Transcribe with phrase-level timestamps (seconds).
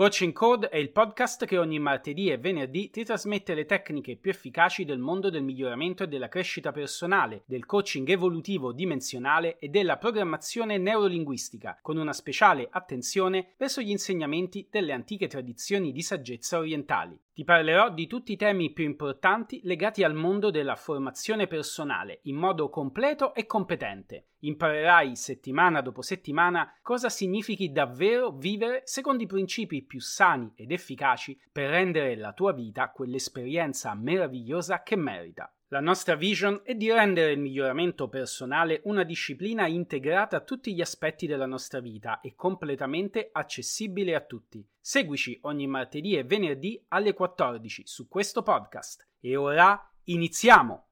[0.00, 4.30] Coaching Code è il podcast che ogni martedì e venerdì ti trasmette le tecniche più
[4.30, 9.98] efficaci del mondo del miglioramento e della crescita personale, del coaching evolutivo dimensionale e della
[9.98, 17.20] programmazione neurolinguistica, con una speciale attenzione verso gli insegnamenti delle antiche tradizioni di saggezza orientali.
[17.34, 22.36] Ti parlerò di tutti i temi più importanti legati al mondo della formazione personale in
[22.36, 24.29] modo completo e competente.
[24.40, 31.38] Imparerai settimana dopo settimana cosa significhi davvero vivere secondo i principi più sani ed efficaci
[31.52, 35.52] per rendere la tua vita quell'esperienza meravigliosa che merita.
[35.72, 40.80] La nostra vision è di rendere il miglioramento personale una disciplina integrata a tutti gli
[40.80, 44.66] aspetti della nostra vita e completamente accessibile a tutti.
[44.80, 49.06] Seguici ogni martedì e venerdì alle 14 su questo podcast.
[49.20, 50.88] E ora iniziamo!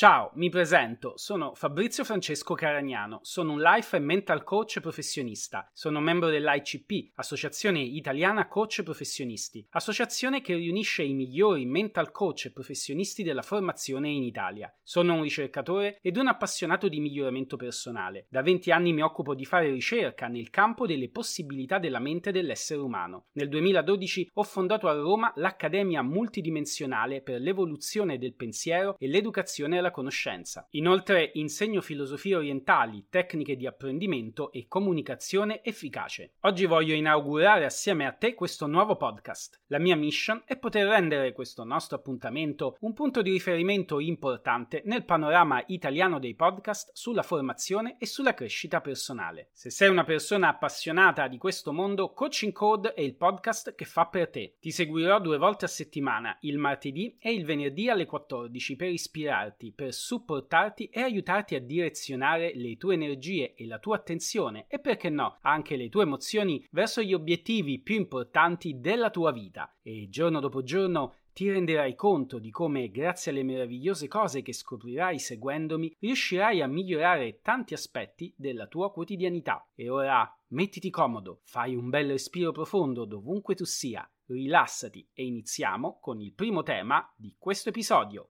[0.00, 6.00] Ciao, mi presento, sono Fabrizio Francesco Caragnano, sono un life e mental coach professionista, sono
[6.00, 13.42] membro dell'ICP, Associazione Italiana Coach Professionisti, associazione che riunisce i migliori mental coach professionisti della
[13.42, 14.74] formazione in Italia.
[14.82, 18.24] Sono un ricercatore ed un appassionato di miglioramento personale.
[18.30, 22.80] Da 20 anni mi occupo di fare ricerca nel campo delle possibilità della mente dell'essere
[22.80, 23.26] umano.
[23.32, 29.88] Nel 2012 ho fondato a Roma l'Accademia Multidimensionale per l'evoluzione del pensiero e l'educazione alla
[29.90, 30.66] conoscenza.
[30.70, 36.32] Inoltre insegno filosofie orientali, tecniche di apprendimento e comunicazione efficace.
[36.40, 39.60] Oggi voglio inaugurare assieme a te questo nuovo podcast.
[39.66, 45.04] La mia mission è poter rendere questo nostro appuntamento un punto di riferimento importante nel
[45.04, 49.48] panorama italiano dei podcast sulla formazione e sulla crescita personale.
[49.52, 54.06] Se sei una persona appassionata di questo mondo, Coaching Code è il podcast che fa
[54.06, 54.56] per te.
[54.60, 59.72] Ti seguirò due volte a settimana, il martedì e il venerdì alle 14 per ispirarti,
[59.80, 65.08] per supportarti e aiutarti a direzionare le tue energie e la tua attenzione e perché
[65.08, 69.74] no, anche le tue emozioni verso gli obiettivi più importanti della tua vita.
[69.80, 75.18] E giorno dopo giorno ti renderai conto di come, grazie alle meravigliose cose che scoprirai
[75.18, 79.66] seguendomi, riuscirai a migliorare tanti aspetti della tua quotidianità.
[79.74, 86.00] E ora mettiti comodo, fai un bel respiro profondo dovunque tu sia, rilassati e iniziamo
[86.02, 88.28] con il primo tema di questo episodio.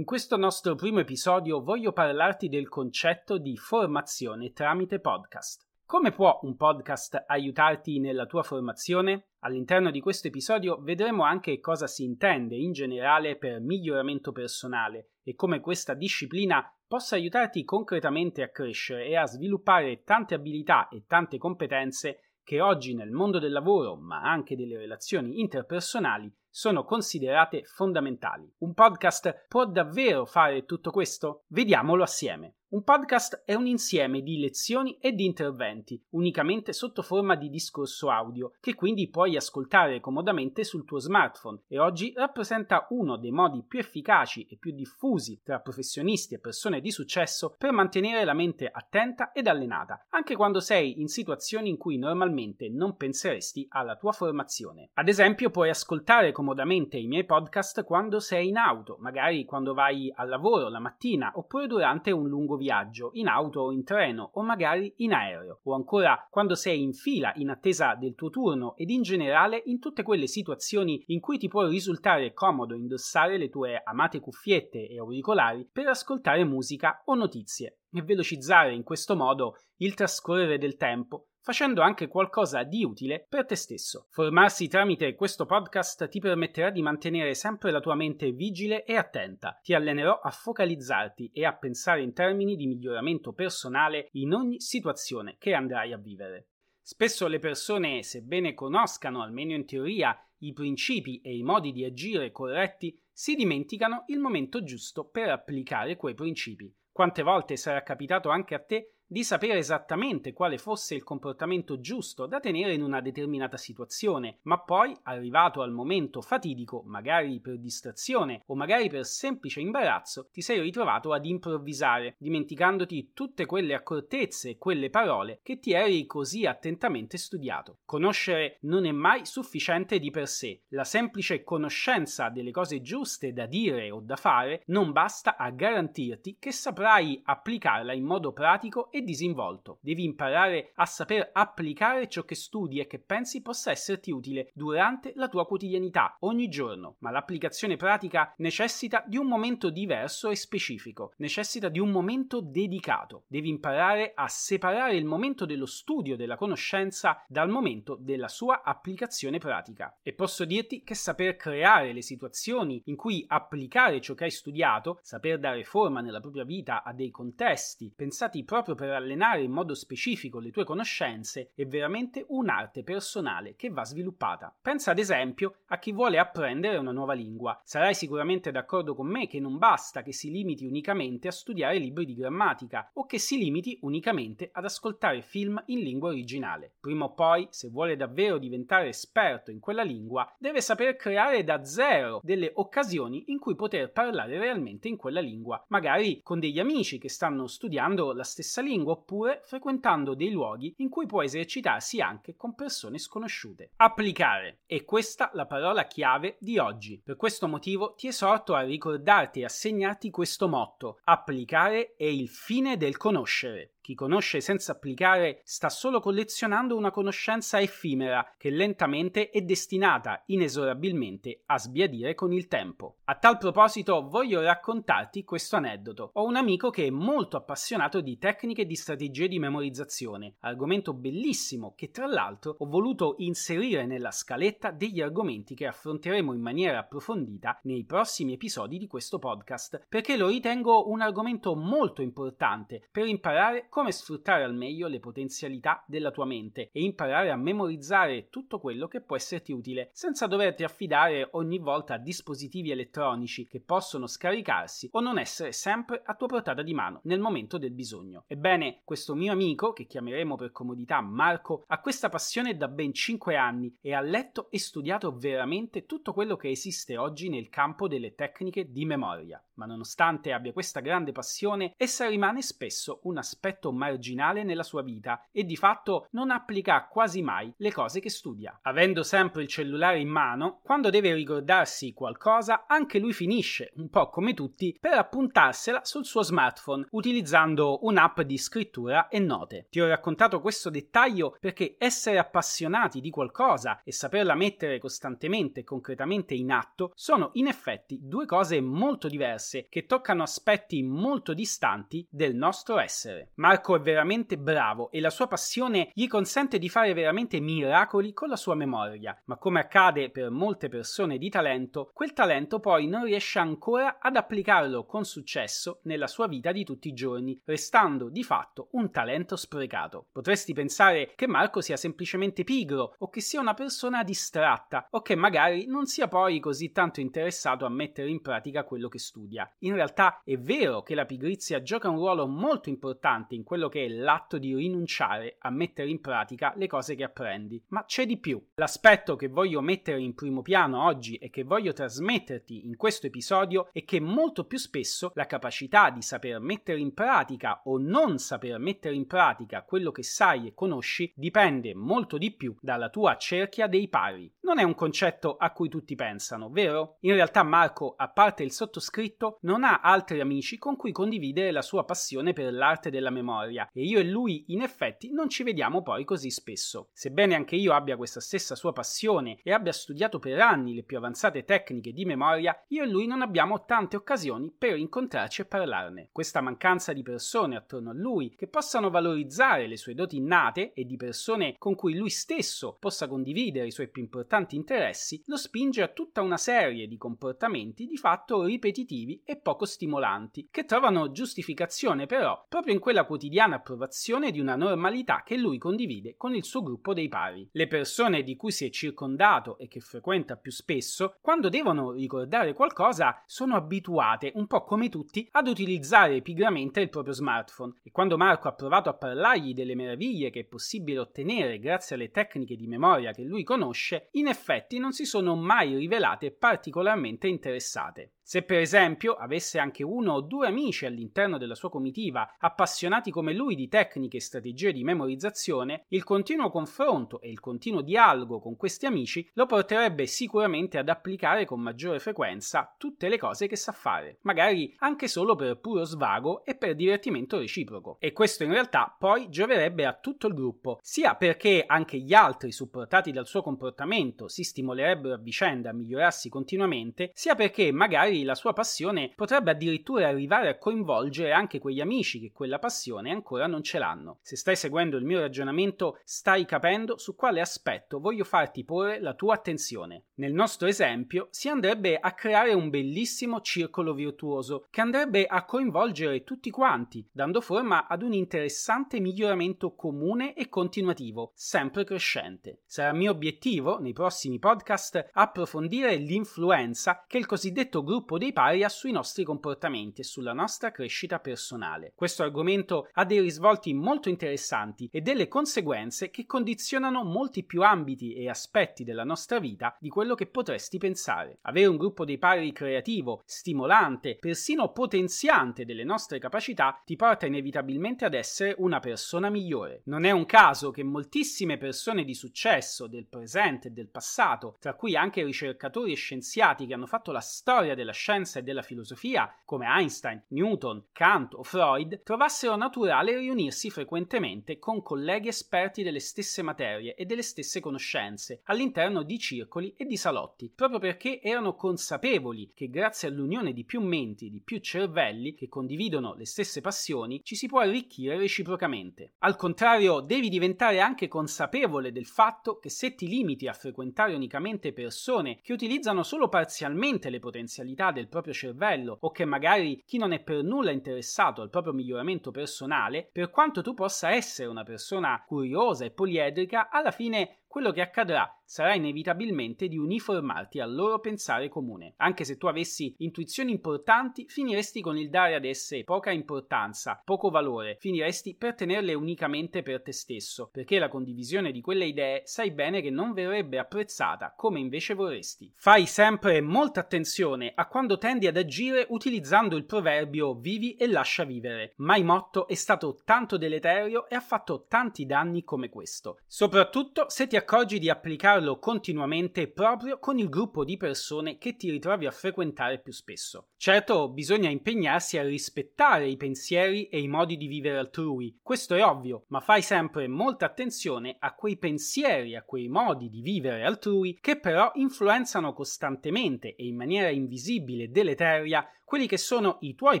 [0.00, 5.66] In questo nostro primo episodio voglio parlarti del concetto di formazione tramite podcast.
[5.84, 9.32] Come può un podcast aiutarti nella tua formazione?
[9.40, 15.34] All'interno di questo episodio vedremo anche cosa si intende in generale per miglioramento personale e
[15.34, 21.36] come questa disciplina possa aiutarti concretamente a crescere e a sviluppare tante abilità e tante
[21.36, 28.52] competenze che oggi nel mondo del lavoro, ma anche delle relazioni interpersonali, sono considerate fondamentali.
[28.58, 31.44] Un podcast può davvero fare tutto questo?
[31.46, 32.56] Vediamolo assieme.
[32.70, 38.10] Un podcast è un insieme di lezioni e di interventi, unicamente sotto forma di discorso
[38.10, 43.64] audio, che quindi puoi ascoltare comodamente sul tuo smartphone e oggi rappresenta uno dei modi
[43.66, 48.70] più efficaci e più diffusi tra professionisti e persone di successo per mantenere la mente
[48.72, 54.12] attenta ed allenata, anche quando sei in situazioni in cui normalmente non penseresti alla tua
[54.12, 54.90] formazione.
[54.94, 60.10] Ad esempio, puoi ascoltare comodamente i miei podcast quando sei in auto, magari quando vai
[60.16, 64.42] al lavoro la mattina oppure durante un lungo viaggio, in auto o in treno o
[64.42, 68.88] magari in aereo, o ancora quando sei in fila in attesa del tuo turno ed
[68.88, 73.78] in generale in tutte quelle situazioni in cui ti può risultare comodo indossare le tue
[73.84, 79.92] amate cuffiette e auricolari per ascoltare musica o notizie e velocizzare in questo modo il
[79.92, 84.06] trascorrere del tempo facendo anche qualcosa di utile per te stesso.
[84.10, 89.58] Formarsi tramite questo podcast ti permetterà di mantenere sempre la tua mente vigile e attenta.
[89.62, 95.36] Ti allenerò a focalizzarti e a pensare in termini di miglioramento personale in ogni situazione
[95.38, 96.48] che andrai a vivere.
[96.82, 102.32] Spesso le persone, sebbene conoscano almeno in teoria i principi e i modi di agire
[102.32, 106.74] corretti, si dimenticano il momento giusto per applicare quei principi.
[106.90, 112.26] Quante volte sarà capitato anche a te di sapere esattamente quale fosse il comportamento giusto
[112.26, 118.44] da tenere in una determinata situazione, ma poi, arrivato al momento fatidico, magari per distrazione
[118.46, 124.58] o magari per semplice imbarazzo, ti sei ritrovato ad improvvisare, dimenticandoti tutte quelle accortezze e
[124.58, 127.78] quelle parole che ti eri così attentamente studiato.
[127.84, 133.46] Conoscere non è mai sufficiente di per sé, la semplice conoscenza delle cose giuste da
[133.46, 138.98] dire o da fare non basta a garantirti che saprai applicarla in modo pratico e
[139.02, 139.78] disinvolto.
[139.80, 145.12] Devi imparare a saper applicare ciò che studi e che pensi possa esserti utile durante
[145.16, 151.12] la tua quotidianità, ogni giorno, ma l'applicazione pratica necessita di un momento diverso e specifico,
[151.16, 153.24] necessita di un momento dedicato.
[153.26, 159.38] Devi imparare a separare il momento dello studio della conoscenza dal momento della sua applicazione
[159.38, 159.96] pratica.
[160.02, 164.98] E posso dirti che saper creare le situazioni in cui applicare ciò che hai studiato,
[165.02, 169.74] saper dare forma nella propria vita a dei contesti pensati proprio per allenare in modo
[169.74, 174.54] specifico le tue conoscenze, è veramente un'arte personale che va sviluppata.
[174.60, 177.60] Pensa ad esempio a chi vuole apprendere una nuova lingua.
[177.64, 182.04] Sarai sicuramente d'accordo con me che non basta che si limiti unicamente a studiare libri
[182.04, 186.74] di grammatica o che si limiti unicamente ad ascoltare film in lingua originale.
[186.80, 191.64] Prima o poi, se vuole davvero diventare esperto in quella lingua, deve saper creare da
[191.64, 196.98] zero delle occasioni in cui poter parlare realmente in quella lingua, magari con degli amici
[196.98, 202.36] che stanno studiando la stessa lingua oppure frequentando dei luoghi in cui può esercitarsi anche
[202.36, 203.70] con persone sconosciute.
[203.76, 207.00] Applicare è questa la parola chiave di oggi.
[207.04, 212.28] Per questo motivo ti esorto a ricordarti e a segnarti questo motto: applicare è il
[212.28, 213.74] fine del conoscere.
[213.82, 221.42] Chi conosce senza applicare sta solo collezionando una conoscenza effimera che lentamente è destinata inesorabilmente
[221.46, 222.98] a sbiadire con il tempo.
[223.04, 226.10] A tal proposito voglio raccontarti questo aneddoto.
[226.14, 231.72] Ho un amico che è molto appassionato di tecniche di strategie di memorizzazione, argomento bellissimo
[231.74, 237.58] che tra l'altro ho voluto inserire nella scaletta degli argomenti che affronteremo in maniera approfondita
[237.62, 243.68] nei prossimi episodi di questo podcast, perché lo ritengo un argomento molto importante per imparare
[243.70, 248.88] come sfruttare al meglio le potenzialità della tua mente e imparare a memorizzare tutto quello
[248.88, 254.88] che può esserti utile, senza doverti affidare ogni volta a dispositivi elettronici che possono scaricarsi
[254.92, 258.24] o non essere sempre a tua portata di mano nel momento del bisogno.
[258.26, 263.36] Ebbene, questo mio amico, che chiameremo per comodità Marco, ha questa passione da ben 5
[263.36, 268.14] anni e ha letto e studiato veramente tutto quello che esiste oggi nel campo delle
[268.14, 269.42] tecniche di memoria.
[269.54, 274.82] Ma nonostante abbia questa grande passione, essa rimane spesso un aspetto aspetto marginale nella sua
[274.82, 278.58] vita e di fatto non applica quasi mai le cose che studia.
[278.62, 284.08] Avendo sempre il cellulare in mano, quando deve ricordarsi qualcosa, anche lui finisce, un po'
[284.08, 289.66] come tutti, per appuntarsela sul suo smartphone utilizzando un'app di scrittura e note.
[289.68, 295.64] Ti ho raccontato questo dettaglio perché essere appassionati di qualcosa e saperla mettere costantemente e
[295.64, 302.06] concretamente in atto sono in effetti due cose molto diverse che toccano aspetti molto distanti
[302.08, 303.30] del nostro essere.
[303.34, 308.12] Ma Marco è veramente bravo e la sua passione gli consente di fare veramente miracoli
[308.12, 312.86] con la sua memoria, ma come accade per molte persone di talento, quel talento poi
[312.86, 318.08] non riesce ancora ad applicarlo con successo nella sua vita di tutti i giorni, restando
[318.08, 320.06] di fatto un talento sprecato.
[320.12, 325.16] Potresti pensare che Marco sia semplicemente pigro o che sia una persona distratta o che
[325.16, 329.52] magari non sia poi così tanto interessato a mettere in pratica quello che studia.
[329.62, 333.86] In realtà è vero che la pigrizia gioca un ruolo molto importante in quello che
[333.86, 337.62] è l'atto di rinunciare a mettere in pratica le cose che apprendi.
[337.68, 338.42] Ma c'è di più.
[338.54, 343.70] L'aspetto che voglio mettere in primo piano oggi e che voglio trasmetterti in questo episodio
[343.72, 348.58] è che molto più spesso la capacità di saper mettere in pratica o non saper
[348.58, 353.66] mettere in pratica quello che sai e conosci dipende molto di più dalla tua cerchia
[353.66, 354.30] dei pari.
[354.40, 356.96] Non è un concetto a cui tutti pensano, vero?
[357.00, 361.62] In realtà Marco, a parte il sottoscritto, non ha altri amici con cui condividere la
[361.62, 365.42] sua passione per l'arte della memoria memoria e io e lui in effetti non ci
[365.42, 366.88] vediamo poi così spesso.
[366.92, 370.96] Sebbene anche io abbia questa stessa sua passione e abbia studiato per anni le più
[370.96, 376.08] avanzate tecniche di memoria, io e lui non abbiamo tante occasioni per incontrarci e parlarne.
[376.12, 380.84] Questa mancanza di persone attorno a lui che possano valorizzare le sue doti innate e
[380.84, 385.82] di persone con cui lui stesso possa condividere i suoi più importanti interessi lo spinge
[385.82, 392.06] a tutta una serie di comportamenti di fatto ripetitivi e poco stimolanti che trovano giustificazione
[392.06, 396.42] però proprio in quella quotidianità quotidiana approvazione di una normalità che lui condivide con il
[396.42, 397.46] suo gruppo dei pari.
[397.52, 402.54] Le persone di cui si è circondato e che frequenta più spesso, quando devono ricordare
[402.54, 407.74] qualcosa, sono abituate, un po' come tutti, ad utilizzare pigramente il proprio smartphone.
[407.82, 412.10] E quando Marco ha provato a parlargli delle meraviglie che è possibile ottenere grazie alle
[412.10, 418.12] tecniche di memoria che lui conosce, in effetti non si sono mai rivelate particolarmente interessate.
[418.30, 423.32] Se per esempio avesse anche uno o due amici all'interno della sua comitiva appassionati come
[423.32, 428.54] lui di tecniche e strategie di memorizzazione, il continuo confronto e il continuo dialogo con
[428.54, 433.72] questi amici lo porterebbe sicuramente ad applicare con maggiore frequenza tutte le cose che sa
[433.72, 437.96] fare, magari anche solo per puro svago e per divertimento reciproco.
[437.98, 442.52] E questo in realtà poi gioverebbe a tutto il gruppo, sia perché anche gli altri,
[442.52, 448.34] supportati dal suo comportamento, si stimolerebbero a vicenda a migliorarsi continuamente, sia perché magari la
[448.34, 453.62] sua passione potrebbe addirittura arrivare a coinvolgere anche quegli amici che quella passione ancora non
[453.62, 454.18] ce l'hanno.
[454.22, 459.14] Se stai seguendo il mio ragionamento, stai capendo su quale aspetto voglio farti porre la
[459.14, 460.04] tua attenzione.
[460.14, 466.24] Nel nostro esempio, si andrebbe a creare un bellissimo circolo virtuoso che andrebbe a coinvolgere
[466.24, 472.60] tutti quanti, dando forma ad un interessante miglioramento comune e continuativo, sempre crescente.
[472.66, 478.64] Sarà mio obiettivo, nei prossimi podcast, approfondire l'influenza che il cosiddetto gruppo sviluppo dei pari
[478.64, 481.92] ha sui nostri comportamenti e sulla nostra crescita personale.
[481.94, 488.14] Questo argomento ha dei risvolti molto interessanti e delle conseguenze che condizionano molti più ambiti
[488.14, 491.38] e aspetti della nostra vita di quello che potresti pensare.
[491.42, 498.04] Avere un gruppo dei pari creativo, stimolante, persino potenziante delle nostre capacità ti porta inevitabilmente
[498.04, 499.82] ad essere una persona migliore.
[499.84, 504.74] Non è un caso che moltissime persone di successo del presente e del passato, tra
[504.74, 509.34] cui anche ricercatori e scienziati che hanno fatto la storia della scienza e della filosofia,
[509.44, 516.42] come Einstein, Newton, Kant o Freud, trovassero naturale riunirsi frequentemente con colleghi esperti delle stesse
[516.42, 522.52] materie e delle stesse conoscenze, all'interno di circoli e di salotti, proprio perché erano consapevoli
[522.54, 527.34] che grazie all'unione di più menti, di più cervelli che condividono le stesse passioni, ci
[527.34, 529.14] si può arricchire reciprocamente.
[529.18, 534.72] Al contrario, devi diventare anche consapevole del fatto che se ti limiti a frequentare unicamente
[534.72, 540.12] persone che utilizzano solo parzialmente le potenzialità del proprio cervello o che magari chi non
[540.12, 545.24] è per nulla interessato al proprio miglioramento personale, per quanto tu possa essere una persona
[545.26, 551.48] curiosa e poliedrica, alla fine quello che accadrà sarà inevitabilmente di uniformarti al loro pensare
[551.48, 551.94] comune.
[551.96, 557.30] Anche se tu avessi intuizioni importanti, finiresti con il dare ad esse poca importanza, poco
[557.30, 562.52] valore, finiresti per tenerle unicamente per te stesso, perché la condivisione di quelle idee sai
[562.52, 565.52] bene che non verrebbe apprezzata come invece vorresti.
[565.56, 571.24] Fai sempre molta attenzione a quando tendi ad agire utilizzando il proverbio vivi e lascia
[571.24, 571.74] vivere.
[571.78, 577.26] Mai motto è stato tanto deleterio e ha fatto tanti danni come questo, soprattutto se
[577.26, 582.10] ti accorgi di applicarlo continuamente proprio con il gruppo di persone che ti ritrovi a
[582.10, 583.48] frequentare più spesso.
[583.56, 588.84] Certo, bisogna impegnarsi a rispettare i pensieri e i modi di vivere altrui, questo è
[588.84, 594.18] ovvio, ma fai sempre molta attenzione a quei pensieri, a quei modi di vivere altrui
[594.20, 600.00] che però influenzano costantemente e in maniera invisibile e deleteria quelli che sono i tuoi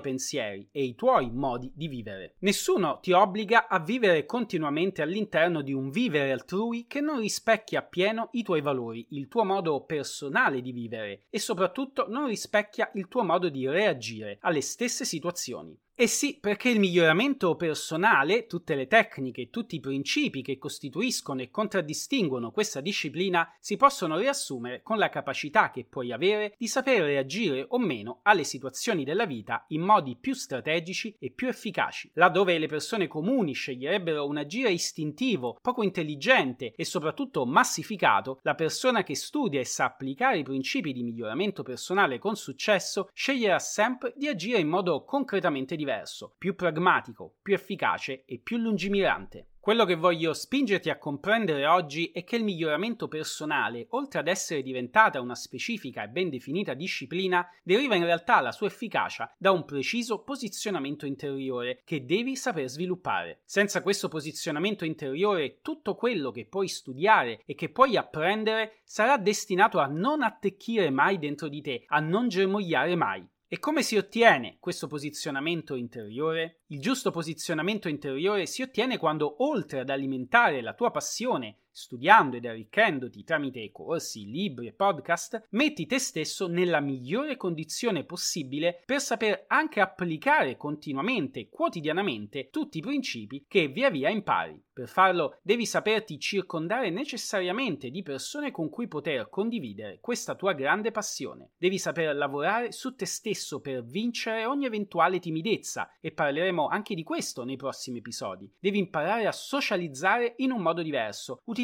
[0.00, 2.34] pensieri e i tuoi modi di vivere.
[2.40, 8.30] Nessuno ti obbliga a vivere continuamente all'interno di un vivere altrui che non rispecchia appieno
[8.32, 13.22] i tuoi valori, il tuo modo personale di vivere e soprattutto non rispecchia il tuo
[13.22, 15.78] modo di reagire alle stesse situazioni.
[16.00, 21.50] Eh sì, perché il miglioramento personale, tutte le tecniche, tutti i principi che costituiscono e
[21.50, 27.66] contraddistinguono questa disciplina si possono riassumere con la capacità che puoi avere di sapere reagire
[27.68, 32.12] o meno alle situazioni della vita in modi più strategici e più efficaci.
[32.14, 39.02] Laddove le persone comuni sceglierebbero un agire istintivo, poco intelligente e soprattutto massificato, la persona
[39.02, 44.28] che studia e sa applicare i principi di miglioramento personale con successo sceglierà sempre di
[44.28, 49.46] agire in modo concretamente diverso diverso, più pragmatico, più efficace e più lungimirante.
[49.58, 54.62] Quello che voglio spingerti a comprendere oggi è che il miglioramento personale, oltre ad essere
[54.62, 59.66] diventata una specifica e ben definita disciplina, deriva in realtà la sua efficacia da un
[59.66, 63.42] preciso posizionamento interiore che devi saper sviluppare.
[63.44, 69.78] Senza questo posizionamento interiore, tutto quello che puoi studiare e che puoi apprendere sarà destinato
[69.78, 73.28] a non attecchire mai dentro di te, a non germogliare mai.
[73.52, 76.60] E come si ottiene questo posizionamento interiore?
[76.68, 82.46] Il giusto posizionamento interiore si ottiene quando, oltre ad alimentare la tua passione studiando ed
[82.46, 89.44] arricchendoti tramite corsi, libri e podcast, metti te stesso nella migliore condizione possibile per saper
[89.48, 94.60] anche applicare continuamente, quotidianamente, tutti i principi che via via impari.
[94.72, 100.90] Per farlo devi saperti circondare necessariamente di persone con cui poter condividere questa tua grande
[100.90, 101.50] passione.
[101.58, 107.02] Devi saper lavorare su te stesso per vincere ogni eventuale timidezza e parleremo anche di
[107.02, 108.50] questo nei prossimi episodi.
[108.58, 111.59] Devi imparare a socializzare in un modo diverso, utilizzando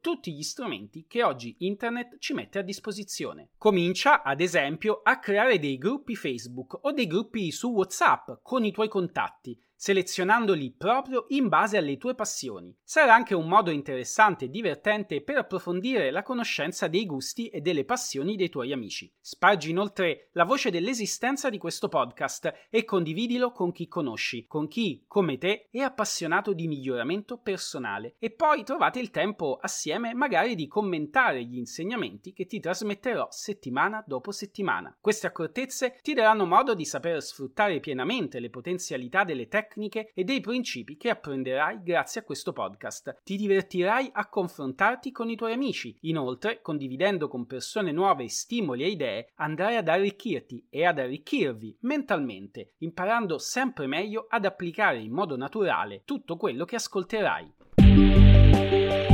[0.00, 3.50] tutti gli strumenti che oggi internet ci mette a disposizione.
[3.58, 8.72] Comincia, ad esempio, a creare dei gruppi Facebook o dei gruppi su WhatsApp con i
[8.72, 12.72] tuoi contatti selezionandoli proprio in base alle tue passioni.
[12.84, 17.84] Sarà anche un modo interessante e divertente per approfondire la conoscenza dei gusti e delle
[17.84, 19.12] passioni dei tuoi amici.
[19.20, 25.02] Spargi inoltre la voce dell'esistenza di questo podcast e condividilo con chi conosci, con chi,
[25.08, 30.68] come te, è appassionato di miglioramento personale e poi trovate il tempo assieme magari di
[30.68, 34.96] commentare gli insegnamenti che ti trasmetterò settimana dopo settimana.
[35.00, 40.24] Queste accortezze ti daranno modo di saper sfruttare pienamente le potenzialità delle tecniche tecniche e
[40.24, 43.20] dei principi che apprenderai grazie a questo podcast.
[43.24, 45.96] Ti divertirai a confrontarti con i tuoi amici.
[46.02, 52.74] Inoltre, condividendo con persone nuove stimoli e idee, andrai ad arricchirti e ad arricchirvi mentalmente,
[52.78, 59.11] imparando sempre meglio ad applicare in modo naturale tutto quello che ascolterai.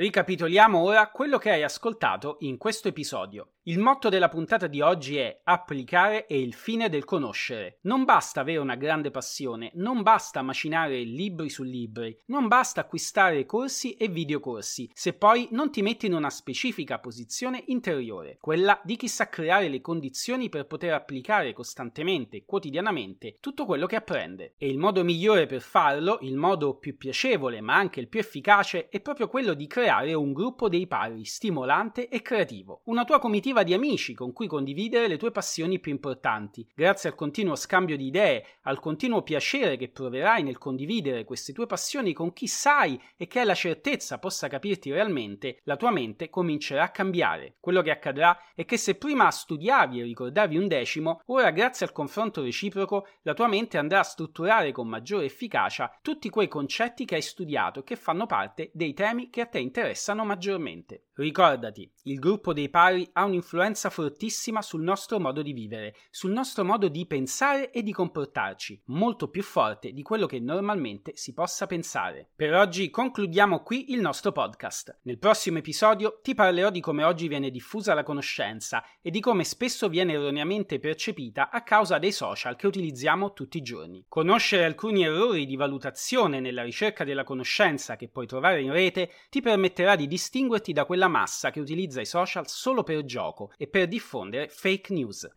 [0.00, 3.56] Ricapitoliamo ora quello che hai ascoltato in questo episodio.
[3.64, 7.80] Il motto della puntata di oggi è applicare è il fine del conoscere.
[7.82, 13.44] Non basta avere una grande passione, non basta macinare libri su libri, non basta acquistare
[13.44, 18.96] corsi e videocorsi, se poi non ti metti in una specifica posizione interiore, quella di
[18.96, 24.54] chi sa creare le condizioni per poter applicare costantemente, quotidianamente, tutto quello che apprende.
[24.56, 28.88] E il modo migliore per farlo, il modo più piacevole ma anche il più efficace,
[28.88, 32.82] è proprio quello di creare un gruppo dei pari stimolante e creativo.
[32.84, 36.66] Una tua comitiva comitiva di amici con cui condividere le tue passioni più importanti.
[36.74, 41.66] Grazie al continuo scambio di idee, al continuo piacere che proverai nel condividere queste tue
[41.66, 46.28] passioni con chi sai e che hai la certezza possa capirti realmente, la tua mente
[46.28, 47.56] comincerà a cambiare.
[47.60, 51.92] Quello che accadrà è che se prima studiavi e ricordavi un decimo, ora grazie al
[51.92, 57.14] confronto reciproco la tua mente andrà a strutturare con maggiore efficacia tutti quei concetti che
[57.14, 59.79] hai studiato e che fanno parte dei temi che a te interessano
[60.24, 61.06] maggiormente.
[61.20, 66.64] Ricordati, il gruppo dei pari ha un'influenza fortissima sul nostro modo di vivere, sul nostro
[66.64, 71.66] modo di pensare e di comportarci, molto più forte di quello che normalmente si possa
[71.66, 72.30] pensare.
[72.34, 75.00] Per oggi concludiamo qui il nostro podcast.
[75.02, 79.44] Nel prossimo episodio ti parlerò di come oggi viene diffusa la conoscenza e di come
[79.44, 84.06] spesso viene erroneamente percepita a causa dei social che utilizziamo tutti i giorni.
[84.08, 89.42] Conoscere alcuni errori di valutazione nella ricerca della conoscenza che puoi trovare in rete ti
[89.42, 93.86] permetterà di distinguerti da quella massa che utilizza i social solo per gioco e per
[93.86, 95.28] diffondere fake news.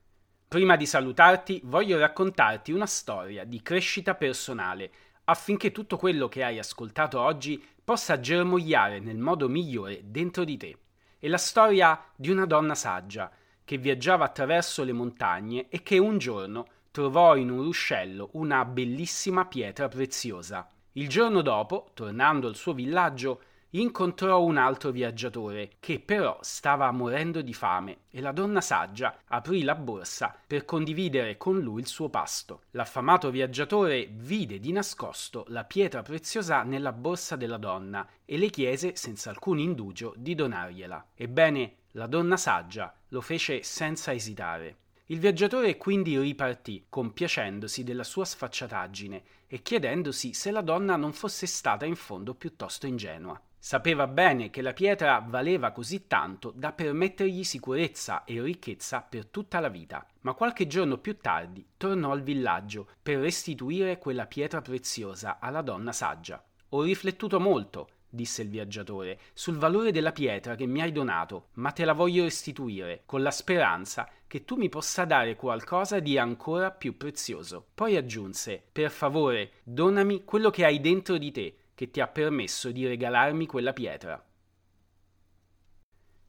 [0.47, 4.91] Prima di salutarti voglio raccontarti una storia di crescita personale
[5.25, 10.77] affinché tutto quello che hai ascoltato oggi possa germogliare nel modo migliore dentro di te.
[11.19, 13.31] È la storia di una donna saggia
[13.65, 19.45] che viaggiava attraverso le montagne e che un giorno trovò in un ruscello una bellissima
[19.45, 20.69] pietra preziosa.
[20.93, 23.41] Il giorno dopo, tornando al suo villaggio,
[23.75, 29.63] incontrò un altro viaggiatore che però stava morendo di fame e la donna saggia aprì
[29.63, 32.63] la borsa per condividere con lui il suo pasto.
[32.71, 38.95] L'affamato viaggiatore vide di nascosto la pietra preziosa nella borsa della donna e le chiese
[38.95, 41.07] senza alcun indugio di donargliela.
[41.15, 44.77] Ebbene, la donna saggia lo fece senza esitare.
[45.07, 51.45] Il viaggiatore quindi ripartì, compiacendosi della sua sfacciataggine e chiedendosi se la donna non fosse
[51.45, 53.39] stata in fondo piuttosto ingenua.
[53.59, 59.59] Sapeva bene che la pietra valeva così tanto da permettergli sicurezza e ricchezza per tutta
[59.59, 65.37] la vita, ma qualche giorno più tardi tornò al villaggio per restituire quella pietra preziosa
[65.39, 66.41] alla donna saggia.
[66.69, 71.71] Ho riflettuto molto, disse il viaggiatore, sul valore della pietra che mi hai donato, ma
[71.71, 76.69] te la voglio restituire, con la speranza che tu mi possa dare qualcosa di ancora
[76.69, 77.65] più prezioso.
[77.73, 82.71] Poi aggiunse, per favore, donami quello che hai dentro di te, che ti ha permesso
[82.71, 84.23] di regalarmi quella pietra.